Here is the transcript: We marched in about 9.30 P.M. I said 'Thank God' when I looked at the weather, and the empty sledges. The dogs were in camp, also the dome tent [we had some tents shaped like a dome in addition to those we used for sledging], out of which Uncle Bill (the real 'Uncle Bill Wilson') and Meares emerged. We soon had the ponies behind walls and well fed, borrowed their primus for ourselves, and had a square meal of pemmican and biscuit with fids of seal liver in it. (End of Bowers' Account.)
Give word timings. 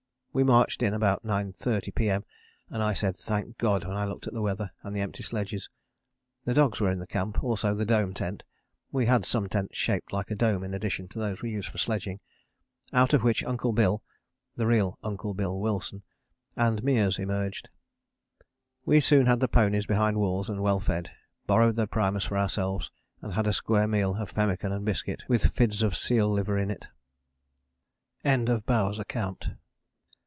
We 0.33 0.45
marched 0.45 0.81
in 0.81 0.93
about 0.93 1.25
9.30 1.25 1.93
P.M. 1.93 2.23
I 2.71 2.93
said 2.93 3.17
'Thank 3.17 3.57
God' 3.57 3.83
when 3.85 3.97
I 3.97 4.05
looked 4.05 4.27
at 4.27 4.33
the 4.33 4.41
weather, 4.41 4.71
and 4.81 4.95
the 4.95 5.01
empty 5.01 5.23
sledges. 5.23 5.69
The 6.45 6.53
dogs 6.53 6.79
were 6.79 6.89
in 6.89 7.05
camp, 7.07 7.43
also 7.43 7.75
the 7.75 7.83
dome 7.85 8.13
tent 8.13 8.45
[we 8.93 9.07
had 9.07 9.25
some 9.25 9.49
tents 9.49 9.77
shaped 9.77 10.13
like 10.13 10.31
a 10.31 10.35
dome 10.35 10.63
in 10.63 10.73
addition 10.73 11.09
to 11.09 11.19
those 11.19 11.41
we 11.41 11.51
used 11.51 11.67
for 11.67 11.77
sledging], 11.79 12.21
out 12.93 13.13
of 13.13 13.23
which 13.23 13.43
Uncle 13.43 13.73
Bill 13.73 14.03
(the 14.55 14.65
real 14.65 14.97
'Uncle 15.03 15.33
Bill 15.33 15.59
Wilson') 15.59 16.01
and 16.55 16.81
Meares 16.81 17.19
emerged. 17.19 17.67
We 18.85 19.01
soon 19.01 19.25
had 19.25 19.41
the 19.41 19.49
ponies 19.49 19.85
behind 19.85 20.15
walls 20.15 20.49
and 20.49 20.61
well 20.63 20.79
fed, 20.79 21.11
borrowed 21.45 21.75
their 21.75 21.87
primus 21.87 22.23
for 22.23 22.37
ourselves, 22.37 22.89
and 23.21 23.33
had 23.33 23.47
a 23.47 23.53
square 23.53 23.85
meal 23.85 24.15
of 24.15 24.33
pemmican 24.33 24.71
and 24.71 24.85
biscuit 24.85 25.25
with 25.27 25.53
fids 25.53 25.83
of 25.83 25.97
seal 25.97 26.29
liver 26.29 26.57
in 26.57 26.71
it. 26.71 26.87
(End 28.23 28.47
of 28.47 28.65
Bowers' 28.65 28.97
Account.) 28.97 29.49